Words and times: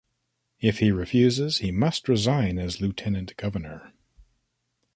If 0.59 0.79
he 0.79 0.91
refuses, 0.91 1.59
he 1.59 1.71
must 1.71 2.09
resign 2.09 2.57
as 2.57 2.81
Lieutenant 2.81 3.37
Governor. 3.37 3.93